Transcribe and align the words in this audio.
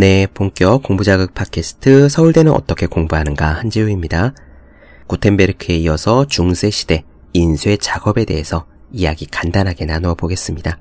네, 0.00 0.28
본격 0.32 0.84
공부자극 0.84 1.34
팟캐스트 1.34 2.08
서울대는 2.08 2.52
어떻게 2.52 2.86
공부하는가 2.86 3.54
한지우입니다. 3.54 4.32
구텐베르크에 5.08 5.74
이어서 5.78 6.24
중세 6.24 6.70
시대 6.70 7.02
인쇄 7.32 7.76
작업에 7.76 8.24
대해서 8.24 8.64
이야기 8.92 9.26
간단하게 9.26 9.86
나누어 9.86 10.14
보겠습니다. 10.14 10.78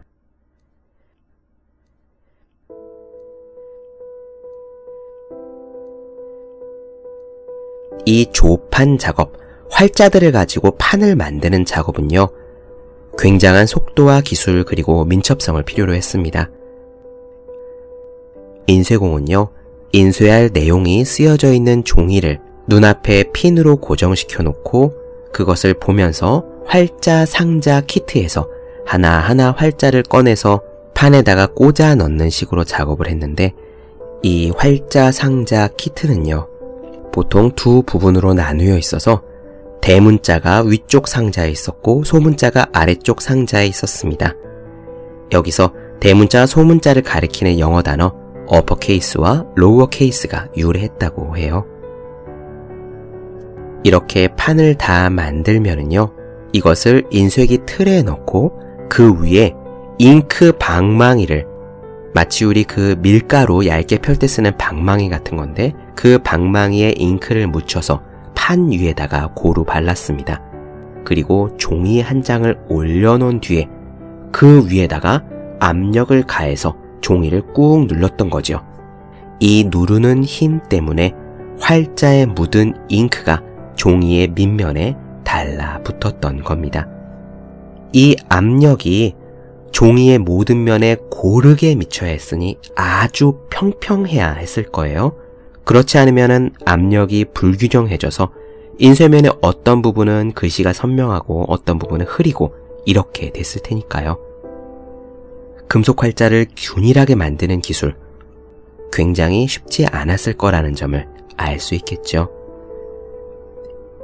이 8.06 8.28
조판 8.32 9.00
작업, 9.00 9.34
활자들을 9.72 10.32
가지고 10.32 10.78
판을 10.78 11.16
만드는 11.16 11.66
작업은요, 11.66 12.30
굉장한 13.18 13.66
속도와 13.66 14.22
기술 14.22 14.64
그리고 14.64 15.06
민첩성을 15.06 15.64
필요로 15.64 15.96
했습니다. 15.96 16.52
인쇄공은요, 18.68 19.50
인쇄할 19.94 20.50
내용이 20.54 21.06
쓰여져 21.06 21.54
있는 21.54 21.84
종이를 21.84 22.40
눈앞에 22.68 23.32
핀으로 23.34 23.78
고정시켜 23.78 24.44
놓고 24.44 24.94
그것을 25.34 25.74
보면서 25.74 26.44
활자 26.66 27.26
상자 27.26 27.82
키트에서 27.82 28.50
하나하나 28.86 29.52
활자를 29.52 30.04
꺼내서 30.04 30.62
판에다가 30.94 31.48
꽂아 31.48 31.96
넣는 31.96 32.30
식으로 32.30 32.64
작업을 32.64 33.08
했는데 33.08 33.54
이 34.24 34.52
활자 34.56 35.12
상자 35.12 35.68
키트는요, 35.70 36.48
보통 37.14 37.52
두 37.56 37.84
부분으로 37.84 38.34
나누어 38.34 38.78
있어서 38.78 39.24
대문자가 39.82 40.64
위쪽 40.64 41.08
상자에 41.08 41.50
있었고 41.50 42.04
소문자가 42.04 42.68
아래쪽 42.74 43.22
상자에 43.22 43.66
있었습니다. 43.68 44.36
여기서 45.32 45.74
대문자 46.00 46.46
소문자를 46.46 47.04
가리키는 47.04 47.60
영어 47.60 47.82
단어 47.82 48.14
uppercase와 48.48 49.46
lowercase가 49.56 50.50
유래했다고 50.56 51.38
해요. 51.38 51.66
이렇게 53.84 54.28
판을 54.36 54.76
다 54.76 55.10
만들면은요, 55.10 56.12
이것을 56.54 57.04
인쇄기 57.12 57.60
틀에 57.66 58.02
넣고 58.02 58.60
그 58.90 59.22
위에 59.22 59.54
잉크 60.00 60.54
방망이를 60.54 61.46
마치 62.14 62.46
우리 62.46 62.64
그 62.64 62.96
밀가루 63.00 63.68
얇게 63.68 64.00
펼 64.00 64.16
때 64.16 64.28
쓰는 64.28 64.58
방망이 64.58 65.10
같은 65.10 65.38
건데 65.38 65.74
그 65.96 66.18
방망이에 66.20 66.96
잉크를 66.98 67.48
묻혀서 67.48 68.02
판 68.34 68.72
위에다가 68.72 69.32
고루 69.36 69.64
발랐습니다. 69.64 70.42
그리고 71.04 71.56
종이 71.58 72.02
한 72.02 72.22
장을 72.22 72.58
올려놓은 72.70 73.40
뒤에 73.40 73.68
그 74.32 74.68
위에다가 74.70 75.24
압력을 75.60 76.22
가해서 76.24 76.76
종이를 77.08 77.54
꾹 77.54 77.88
눌렀던 77.88 78.30
거죠. 78.30 78.62
이 79.40 79.70
누르는 79.72 80.26
힘 80.26 80.60
때문에 80.68 81.14
활자에 81.58 82.26
묻은 82.26 82.74
잉크가 82.90 83.44
종이의 83.78 84.28
밑면에 84.30 84.98
달라붙었던 85.24 86.44
겁니다. 86.44 86.86
이 87.94 88.18
압력이 88.28 89.16
종이의 89.72 90.18
모든 90.18 90.66
면에 90.66 90.98
고르게 91.10 91.76
미쳐야 91.76 92.10
했으니 92.10 92.58
아주 92.76 93.40
평평해야 93.52 94.34
했을 94.34 94.64
거예요. 94.64 95.16
그렇지 95.64 95.98
않으면 95.98 96.52
압력이 96.66 97.26
불규정해져서 97.34 98.32
인쇄면의 98.80 99.32
어떤 99.42 99.82
부분은 99.82 100.34
글씨가 100.34 100.74
선명하고 100.74 101.46
어떤 101.48 101.80
부분은 101.80 102.06
흐리고 102.06 102.54
이렇게 102.86 103.32
됐을 103.32 103.62
테니까요. 103.64 104.27
금속 105.68 106.04
활자를 106.04 106.48
균일하게 106.56 107.16
만드는 107.16 107.62
기술, 107.62 107.96
굉장히 108.92 109.48
쉽지 109.48 109.86
않았을 109.86 110.34
거라는 110.34 110.76
점을 110.76 111.08
알 111.36 111.60
수 111.60 111.76
있겠죠. 111.76 112.30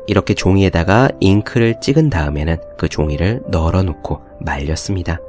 이렇게 0.08 0.34
종이에다가 0.34 1.10
잉크를 1.20 1.80
찍은 1.80 2.10
다음에는 2.10 2.58
그 2.78 2.90
종이를 2.90 3.42
널어놓고 3.48 4.22
말렸습니다. 4.42 5.20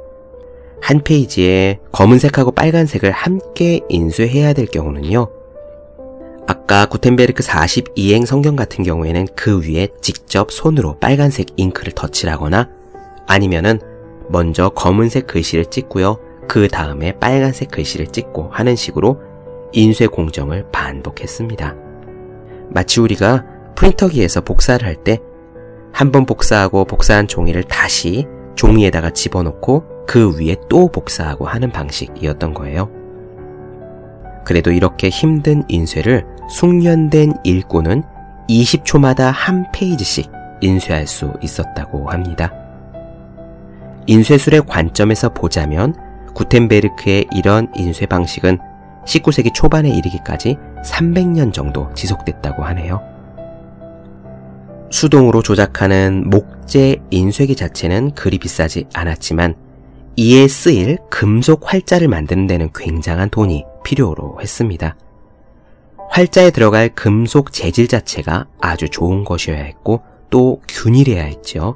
한 0.81 1.01
페이지에 1.01 1.79
검은색하고 1.91 2.51
빨간색을 2.51 3.11
함께 3.11 3.79
인쇄해야 3.89 4.53
될 4.53 4.67
경우는요. 4.67 5.29
아까 6.47 6.85
구텐베르크 6.85 7.41
42행 7.41 8.25
성경 8.25 8.55
같은 8.55 8.83
경우에는 8.83 9.27
그 9.35 9.61
위에 9.61 9.87
직접 10.01 10.51
손으로 10.51 10.99
빨간색 10.99 11.47
잉크를 11.55 11.93
덧칠하거나 11.93 12.69
아니면은 13.25 13.79
먼저 14.29 14.69
검은색 14.69 15.25
글씨를 15.25 15.65
찍고요. 15.65 16.19
그 16.47 16.67
다음에 16.67 17.11
빨간색 17.19 17.71
글씨를 17.71 18.07
찍고 18.07 18.49
하는 18.51 18.75
식으로 18.75 19.21
인쇄 19.73 20.07
공정을 20.07 20.67
반복했습니다. 20.71 21.75
마치 22.69 22.99
우리가 22.99 23.45
프린터기에서 23.75 24.41
복사를 24.41 24.85
할 24.85 24.95
때 25.03 25.19
한 25.97 26.11
번 26.11 26.25
복사하고 26.25 26.83
복사한 26.83 27.25
종이를 27.27 27.63
다시 27.63 28.27
종이에다가 28.55 29.11
집어넣고 29.11 30.05
그 30.05 30.37
위에 30.37 30.57
또 30.69 30.89
복사하고 30.89 31.45
하는 31.45 31.71
방식이었던 31.71 32.53
거예요. 32.53 32.89
그래도 34.43 34.71
이렇게 34.71 35.07
힘든 35.07 35.63
인쇄를 35.69 36.25
숙련된 36.49 37.35
일꾼은 37.45 38.03
20초마다 38.49 39.31
한 39.33 39.65
페이지씩 39.71 40.29
인쇄할 40.59 41.07
수 41.07 41.31
있었다고 41.41 42.09
합니다. 42.09 42.51
인쇄술의 44.05 44.63
관점에서 44.67 45.29
보자면 45.29 45.95
구텐베르크의 46.35 47.27
이런 47.33 47.71
인쇄 47.75 48.05
방식은 48.05 48.59
19세기 49.05 49.53
초반에 49.53 49.89
이르기까지 49.89 50.57
300년 50.83 51.53
정도 51.53 51.91
지속됐다고 51.93 52.63
하네요. 52.63 53.01
수동으로 54.91 55.41
조작하는 55.41 56.29
목재 56.29 56.97
인쇄기 57.09 57.55
자체는 57.55 58.11
그리 58.11 58.37
비싸지 58.37 58.85
않았지만 58.93 59.55
이에 60.17 60.47
쓰일 60.47 60.97
금속 61.09 61.61
활자를 61.73 62.07
만드는 62.07 62.47
데는 62.47 62.69
굉장한 62.73 63.29
돈이 63.29 63.65
필요로 63.83 64.37
했습니다. 64.41 64.95
활자에 66.09 66.51
들어갈 66.51 66.89
금속 66.89 67.51
재질 67.51 67.87
자체가 67.87 68.45
아주 68.61 68.87
좋은 68.87 69.25
것이어야 69.25 69.61
했고 69.63 70.01
또 70.29 70.61
균일해야 70.69 71.23
했죠. 71.23 71.75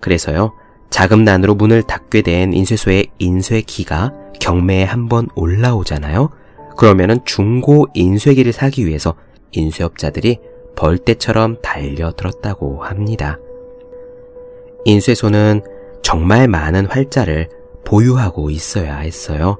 그래서요, 0.00 0.52
자금난으로 0.90 1.54
문을 1.54 1.82
닫게 1.84 2.22
된 2.22 2.52
인쇄소의 2.52 3.06
인쇄기가 3.18 4.12
경매에 4.40 4.84
한번 4.84 5.28
올라오잖아요. 5.34 6.30
그러면은 6.76 7.20
중고 7.24 7.86
인쇄기를 7.94 8.52
사기 8.52 8.86
위해서 8.86 9.14
인쇄업자들이 9.52 10.38
벌떼처럼 10.76 11.60
달려들었다고 11.62 12.82
합니다. 12.82 13.38
인쇄소는 14.84 15.62
정말 16.02 16.48
많은 16.48 16.86
활자를 16.86 17.48
보유하고 17.84 18.50
있어야 18.50 18.98
했어요. 18.98 19.58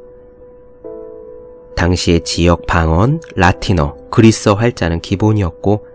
당시의 1.76 2.22
지역 2.24 2.66
방언, 2.66 3.20
라틴어, 3.36 3.96
그리스어 4.10 4.54
활자는 4.54 5.00
기본이었고 5.00 5.86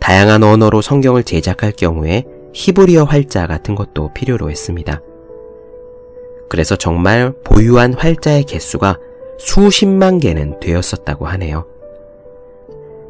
다양한 0.00 0.42
언어로 0.42 0.80
성경을 0.80 1.24
제작할 1.24 1.72
경우에 1.72 2.24
히브리어 2.52 3.04
활자 3.04 3.46
같은 3.46 3.74
것도 3.74 4.12
필요로 4.14 4.50
했습니다. 4.50 5.02
그래서 6.48 6.76
정말 6.76 7.32
보유한 7.44 7.94
활자의 7.94 8.44
개수가 8.44 8.98
수십만 9.38 10.18
개는 10.18 10.58
되었었다고 10.60 11.26
하네요. 11.26 11.66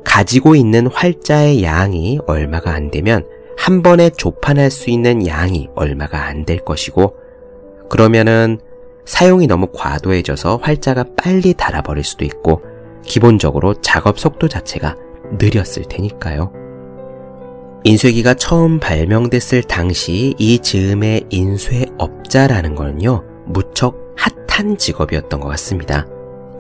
가지고 0.04 0.56
있는 0.56 0.86
활자의 0.88 1.62
양이 1.62 2.18
얼마가 2.26 2.72
안 2.72 2.90
되면 2.90 3.26
한 3.56 3.82
번에 3.82 4.10
조판할 4.10 4.70
수 4.70 4.90
있는 4.90 5.26
양이 5.26 5.68
얼마가 5.74 6.26
안 6.26 6.44
될 6.44 6.58
것이고 6.58 7.16
그러면은 7.88 8.58
사용이 9.04 9.46
너무 9.46 9.68
과도해져서 9.72 10.58
활자가 10.62 11.04
빨리 11.16 11.54
닳아버릴 11.54 12.04
수도 12.04 12.24
있고 12.24 12.62
기본적으로 13.04 13.74
작업 13.80 14.18
속도 14.18 14.48
자체가 14.48 14.96
느렸을 15.38 15.84
테니까요. 15.88 16.52
인쇄기가 17.84 18.34
처음 18.34 18.80
발명됐을 18.80 19.62
당시 19.62 20.34
이 20.38 20.58
즈음의 20.58 21.26
인쇄업자라는 21.30 22.74
거는요, 22.74 23.22
무척 23.46 23.96
핫한 24.16 24.78
직업이었던 24.78 25.40
것 25.40 25.48
같습니다. 25.50 26.06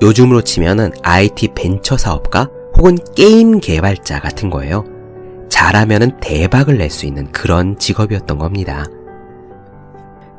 요즘으로 0.00 0.42
치면은 0.42 0.92
IT 1.02 1.48
벤처 1.54 1.96
사업가 1.96 2.48
혹은 2.76 2.96
게임 3.16 3.58
개발자 3.58 4.20
같은 4.20 4.48
거예요. 4.48 4.84
잘하면은 5.48 6.20
대박을 6.20 6.78
낼 6.78 6.88
수 6.88 7.06
있는 7.06 7.30
그런 7.32 7.76
직업이었던 7.78 8.38
겁니다. 8.38 8.86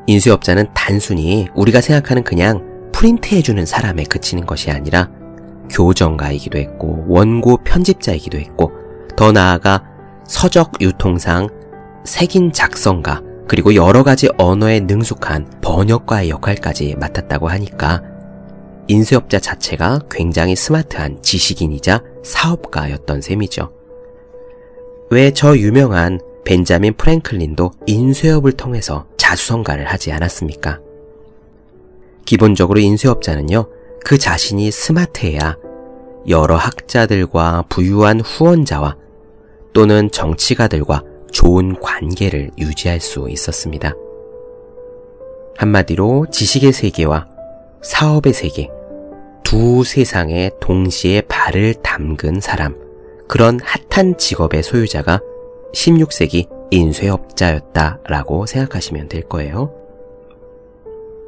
인쇄업자는 0.07 0.67
단순히 0.73 1.49
우리가 1.55 1.81
생각하는 1.81 2.23
그냥 2.23 2.89
프린트해주는 2.93 3.65
사람에 3.65 4.05
그치는 4.05 4.45
것이 4.45 4.71
아니라 4.71 5.09
교정가이기도 5.69 6.57
했고 6.57 7.03
원고 7.07 7.57
편집자이기도 7.57 8.39
했고 8.39 8.71
더 9.15 9.31
나아가 9.31 9.83
서적 10.29 10.73
유통상 10.79 11.49
색인 12.05 12.53
작성가 12.53 13.23
그리고 13.47 13.73
여러 13.73 14.03
가지 14.03 14.29
언어에 14.37 14.79
능숙한 14.79 15.59
번역가의 15.59 16.29
역할까지 16.29 16.95
맡았다고 16.99 17.47
하니까 17.47 18.03
인쇄업자 18.87 19.39
자체가 19.39 20.01
굉장히 20.09 20.55
스마트한 20.55 21.23
지식인이자 21.23 22.03
사업가였던 22.23 23.21
셈이죠. 23.21 23.73
왜 25.09 25.31
저 25.31 25.57
유명한 25.57 26.19
벤자민 26.45 26.93
프랭클린도 26.93 27.71
인쇄업을 27.87 28.51
통해서 28.51 29.07
자수성가를 29.17 29.85
하지 29.85 30.11
않았습니까? 30.11 30.79
기본적으로 32.25 32.79
인쇄업자는요, 32.79 33.67
그 34.05 34.19
자신이 34.19 34.69
스마트해야 34.69 35.57
여러 36.27 36.55
학자들과 36.55 37.63
부유한 37.67 38.21
후원자와 38.21 38.95
또는 39.73 40.09
정치가들과 40.11 41.03
좋은 41.31 41.79
관계를 41.79 42.51
유지할 42.57 42.99
수 42.99 43.27
있었습니다. 43.29 43.93
한마디로 45.57 46.27
지식의 46.31 46.73
세계와 46.73 47.27
사업의 47.81 48.33
세계, 48.33 48.69
두 49.43 49.83
세상에 49.83 50.51
동시에 50.61 51.21
발을 51.21 51.75
담근 51.75 52.39
사람, 52.39 52.75
그런 53.27 53.59
핫한 53.89 54.17
직업의 54.17 54.63
소유자가 54.63 55.19
16세기 55.73 56.47
인쇄업자였다라고 56.71 58.45
생각하시면 58.45 59.09
될 59.09 59.23
거예요. 59.23 59.73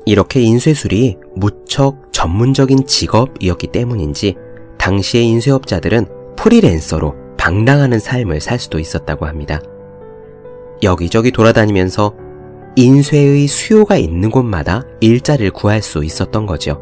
이렇게 0.06 0.42
인쇄술이 0.42 1.18
무척 1.36 2.12
전문적인 2.12 2.88
직업이었기 2.88 3.68
때문인지 3.68 4.36
당시의 4.78 5.26
인쇄업자들은 5.26 6.36
프리랜서로 6.36 7.21
방랑하는 7.42 7.98
삶을 7.98 8.40
살 8.40 8.60
수도 8.60 8.78
있었다고 8.78 9.26
합니다. 9.26 9.60
여기저기 10.84 11.32
돌아다니면서 11.32 12.14
인쇄의 12.76 13.48
수요가 13.48 13.98
있는 13.98 14.30
곳마다 14.30 14.84
일자리를 15.00 15.50
구할 15.50 15.82
수 15.82 16.04
있었던 16.04 16.46
거죠. 16.46 16.80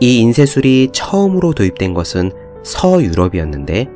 이 0.00 0.20
인쇄술이 0.20 0.88
처음으로 0.94 1.52
도입된 1.52 1.92
것은 1.92 2.32
서유럽이었는데 2.62 3.88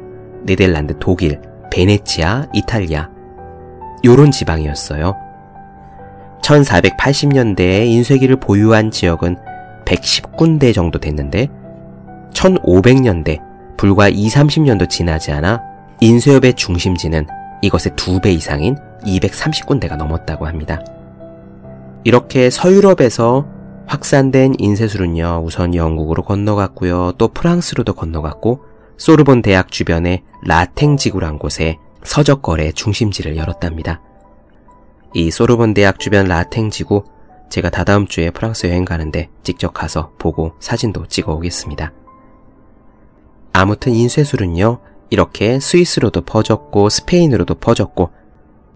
네덜란드, 0.43 0.95
독일, 1.01 1.41
베네치아, 1.73 2.49
이탈리아 2.53 3.09
요런 4.05 4.33
지방이었어요. 4.33 5.15
1480년대에 6.43 7.87
인쇄기를 7.87 8.37
보유한 8.37 8.91
지역은 8.91 9.39
110군데 9.87 10.75
정도 10.75 10.99
됐는데 10.99 11.49
1500년대 12.35 13.46
불과 13.77 14.09
2, 14.09 14.27
30년도 14.29 14.89
지나지 14.89 15.33
않아 15.33 15.63
인쇄업의 16.01 16.55
중심지는 16.55 17.27
이것의 17.63 17.97
두 17.97 18.21
배 18.21 18.33
이상인 18.33 18.77
230군데가 19.05 19.97
넘었다고 19.97 20.47
합니다. 20.47 20.83
이렇게 22.05 22.51
서유럽에서 22.51 23.47
확산된 23.87 24.55
인쇄술은요, 24.59 25.43
우선 25.45 25.75
영국으로 25.75 26.23
건너갔고요, 26.23 27.13
또 27.19 27.29
프랑스로도 27.29 27.95
건너갔고, 27.95 28.61
소르본 28.97 29.43
대학 29.43 29.71
주변의 29.71 30.23
라탱 30.43 30.97
지구란 30.97 31.39
곳에 31.39 31.79
서적거래 32.03 32.73
중심지를 32.73 33.37
열었답니다. 33.37 34.01
이 35.15 35.31
소르본 35.31 35.75
대학 35.75 35.99
주변 35.99 36.27
라탱 36.27 36.71
지구, 36.71 37.05
제가 37.49 37.71
다다음 37.71 38.07
주에 38.07 38.31
프랑스 38.31 38.67
여행 38.67 38.85
가는데 38.85 39.29
직접 39.43 39.73
가서 39.73 40.11
보고 40.19 40.53
사진도 40.59 41.07
찍어 41.07 41.33
오겠습니다. 41.35 41.93
아무튼 43.59 43.95
인쇄술은요, 43.95 44.81
이렇게 45.09 45.59
스위스로도 45.61 46.23
퍼졌고 46.23 46.91
스페인으로도 46.91 47.55
퍼졌고 47.55 48.11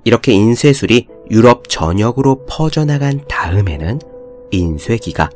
이렇게 0.05 0.33
인쇄술이 0.33 1.07
유럽 1.31 1.69
전역으로 1.69 2.47
퍼져나간 2.47 3.21
다음에는 3.29 4.01
인쇄기가 4.51 5.29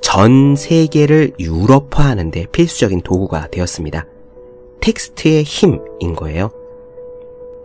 전 0.00 0.54
세계를 0.54 1.32
유럽화하는 1.40 2.30
데 2.30 2.46
필수적인 2.52 3.00
도구가 3.00 3.48
되었습니다. 3.50 4.06
텍스트의 4.80 5.42
힘인 5.42 6.14
거예요. 6.14 6.52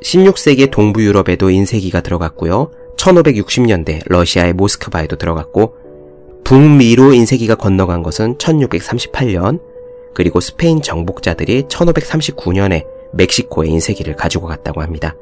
16세기 0.02 0.72
동부 0.72 1.04
유럽에도 1.04 1.52
인쇄기가 1.52 2.02
들어갔고요. 2.02 2.72
1560년대 2.98 4.02
러시아의 4.06 4.54
모스크바에도 4.54 5.18
들어갔고 5.18 5.76
북미로 6.44 7.14
인쇄기가 7.14 7.54
건너간 7.54 8.02
것은 8.02 8.38
1638년 8.38 9.69
그리고 10.20 10.42
스페인 10.42 10.82
정복자들이 10.82 11.64
1539년에 11.70 12.86
멕시코에 13.14 13.70
인쇄기를 13.70 14.18
가지고 14.18 14.48
갔다고 14.48 14.82
합니다. 14.82 15.16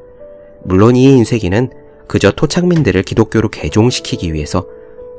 물론 0.64 0.96
이 0.96 1.04
인쇄기는 1.04 1.70
그저 2.08 2.32
토착민들을 2.32 3.04
기독교로 3.04 3.48
개종시키기 3.48 4.32
위해서 4.32 4.66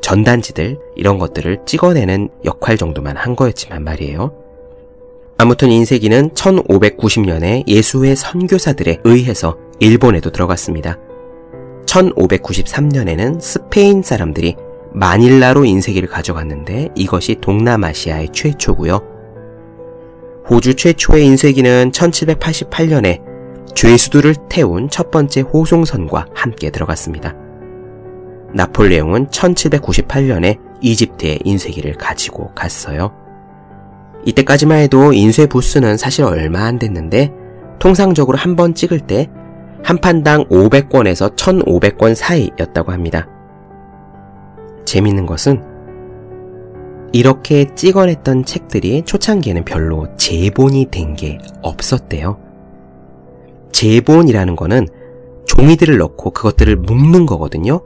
전단지들 0.02 0.78
이런 0.98 1.18
것들을 1.18 1.60
찍어내는 1.66 2.28
역할 2.44 2.76
정도만 2.76 3.16
한 3.16 3.38
거였지만 3.38 3.86
말이에요. 3.86 4.34
아무튼 5.38 5.72
인쇄기는 5.72 6.32
1590년에 6.32 7.66
예수의 7.66 8.18
선교사들에 8.18 9.00
의해서 9.06 9.58
일본에도 9.80 10.30
들어갔습니다. 10.30 10.98
1593년에는 11.86 13.40
스페인 13.40 14.04
사람들이 14.04 14.58
마닐라로 14.92 15.64
인쇄기를 15.64 16.10
가져갔는데 16.10 16.90
이것이 16.96 17.38
동남아시아의 17.40 18.28
최초고요. 18.34 19.19
호주 20.50 20.76
최초의 20.76 21.26
인쇄기는 21.26 21.92
1788년에 21.92 23.22
죄수들을 23.76 24.36
태운 24.50 24.90
첫 24.90 25.12
번째 25.12 25.42
호송선과 25.42 26.28
함께 26.34 26.70
들어갔습니다. 26.70 27.36
나폴레옹은 28.54 29.28
1798년에 29.28 30.58
이집트에 30.82 31.40
인쇄기를 31.44 31.94
가지고 31.94 32.52
갔어요. 32.56 33.12
이때까지만 34.26 34.80
해도 34.80 35.14
인쇄 35.14 35.46
부스는 35.46 35.98
사실 35.98 36.24
얼마 36.26 36.64
안 36.66 36.80
됐는데 36.80 37.32
통상적으로 37.80 38.38
한 38.38 38.56
번 38.56 38.74
찍을 38.74 39.02
때 39.02 39.30
한 39.84 39.98
판당 39.98 40.46
500권에서 40.46 41.36
1500권 41.36 42.16
사이였다고 42.16 42.92
합니다. 42.92 43.28
재밌는 44.86 45.26
것은 45.26 45.64
이렇게 47.12 47.74
찍어냈던 47.76 48.46
책들이 48.46 49.04
초창기에는 49.04 49.66
별로 49.66 50.08
재본이 50.18 50.88
된 50.92 51.16
게 51.16 51.38
없었대요. 51.62 52.38
재본이라는 53.72 54.56
거는 54.56 54.88
종이들을 55.48 55.98
넣고 55.98 56.32
그것들을 56.32 56.76
묶는 56.76 57.26
거거든요. 57.26 57.82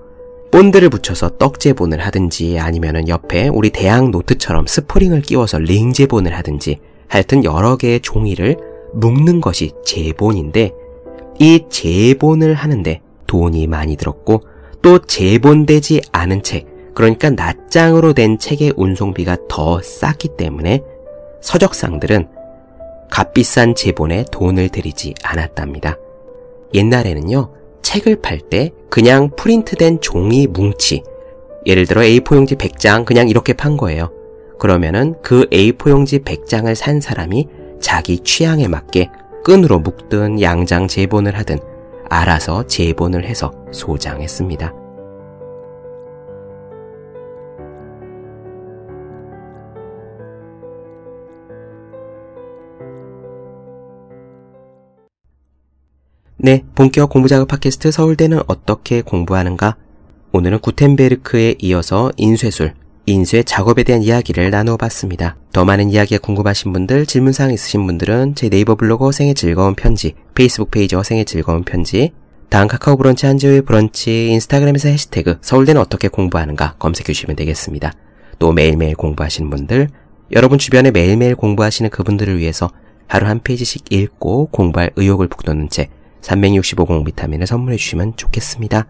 본드를 0.52 0.90
붙여서 0.90 1.38
떡재본을 1.38 2.00
하든지 2.00 2.60
아니면은 2.60 3.08
옆에 3.08 3.48
우리 3.48 3.70
대학 3.70 4.10
노트처럼 4.10 4.68
스프링을 4.68 5.22
끼워서 5.22 5.58
링재본을 5.58 6.36
하든지 6.38 6.80
하여튼 7.08 7.44
여러 7.44 7.76
개의 7.78 8.02
종이를 8.02 8.58
묶는 8.94 9.42
것이 9.42 9.72
재본인데 9.86 10.72
이 11.40 11.64
재본을 11.70 12.54
하는데 12.54 13.02
돈이 13.26 13.66
많이 13.68 13.96
들었고 13.96 14.44
또 14.84 15.00
재본되지 15.00 16.02
않은 16.12 16.44
책, 16.44 16.68
그러니까 16.94 17.30
낱장으로 17.32 18.14
된 18.14 18.38
책의 18.38 18.74
운송비가 18.76 19.38
더 19.50 19.82
쌌기 19.82 20.30
때문에 20.38 20.82
서적상들은 21.42 22.28
값비싼 23.10 23.76
제본에 23.76 24.26
돈을 24.32 24.70
들이지 24.70 25.14
않았답니다. 25.24 25.98
옛날에는요, 26.74 27.52
책을 27.82 28.22
팔 28.22 28.40
때 28.40 28.72
그냥 28.90 29.30
프린트된 29.36 30.02
종이 30.02 30.48
뭉치, 30.48 31.04
예를 31.66 31.86
들어 31.86 32.02
A4용지 32.02 32.58
100장 32.58 33.06
그냥 33.06 33.30
이렇게 33.30 33.54
판 33.54 33.78
거예요. 33.78 34.12
그러면은 34.60 35.16
그 35.22 35.46
A4용지 35.52 36.24
100장을 36.24 36.74
산 36.76 37.02
사람이 37.02 37.48
자기 37.80 38.20
취향에 38.20 38.68
맞게 38.68 39.10
끈으로 39.44 39.80
묶든 39.80 40.42
양장 40.42 40.88
제본을 40.88 41.38
하든 41.38 41.60
알아서 42.10 42.66
제본을 42.68 43.26
해서 43.26 43.52
소장했습니다. 43.72 44.83
네, 56.46 56.66
본격 56.76 57.10
공부작업 57.10 57.48
팟캐스트 57.48 57.92
서울대는 57.92 58.42
어떻게 58.48 59.02
공부하는가? 59.02 59.78
오늘은 60.34 60.60
구텐베르크에 60.60 61.56
이어서 61.60 62.12
인쇄술, 62.18 62.74
인쇄 63.06 63.44
작업에 63.44 63.84
대한 63.84 64.04
이야기를 64.04 64.50
나누어 64.50 64.76
봤습니다. 64.76 65.38
더 65.54 65.64
많은 65.64 65.90
이야기가 65.90 66.20
궁금하신 66.22 66.74
분들, 66.74 67.06
질문사항 67.06 67.54
있으신 67.54 67.86
분들은 67.86 68.36
제 68.36 68.50
네이버 68.50 68.76
블로그 68.76 69.14
생의 69.14 69.36
즐거운 69.36 69.74
편지, 69.74 70.16
페이스북 70.36 70.72
페이지 70.72 70.98
생의 71.02 71.24
즐거운 71.24 71.64
편지, 71.64 72.12
다음 72.50 72.68
카카오 72.68 72.98
브런치 72.98 73.26
한재우의 73.26 73.62
브런치, 73.62 74.28
인스타그램에서 74.32 74.90
해시태그 74.90 75.38
서울대는 75.40 75.80
어떻게 75.80 76.10
공부하는가 76.10 76.76
검색해 76.78 77.06
주시면 77.06 77.38
되겠습니다. 77.38 77.94
또 78.40 78.52
매일매일 78.52 78.98
공부하시는 78.98 79.50
분들, 79.50 79.88
여러분 80.34 80.60
주변에 80.60 80.92
매일매일 80.92 81.38
공부하시는 81.38 81.90
그분들을 81.90 82.38
위해서 82.38 82.70
하루 83.08 83.28
한 83.28 83.40
페이지씩 83.42 83.94
읽고 83.94 84.48
공부할 84.48 84.92
의욕을 84.98 85.30
북돋는 85.30 85.70
책, 85.70 86.03
365 86.24 86.51
공부 86.51 87.06
비타민을 87.06 87.48
선물해 87.48 87.78
주시면 87.78 88.16
좋겠습니다. 88.16 88.88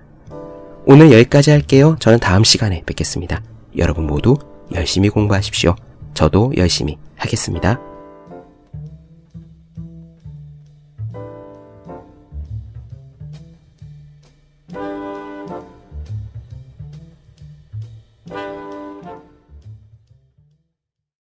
오늘 0.86 1.12
여기까지 1.12 1.52
할게요. 1.52 1.96
저는 2.00 2.20
다음 2.20 2.44
시간에 2.44 2.84
뵙겠습니다. 2.86 3.42
여러분 3.78 4.08
모두 4.08 4.38
열심히 4.74 5.10
공부하십시오. 5.10 5.76
저도 6.14 6.54
열심히 6.58 6.98
하겠습니다. 7.16 7.93